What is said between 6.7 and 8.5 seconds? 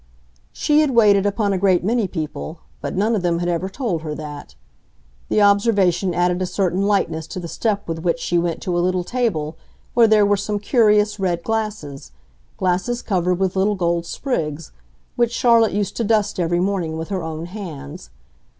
lightness to the step with which she